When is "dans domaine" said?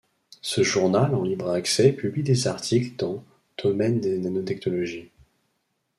2.97-3.99